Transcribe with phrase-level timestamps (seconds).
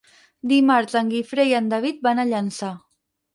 [0.51, 2.73] Dimarts en Guifré i en David van a Llançà.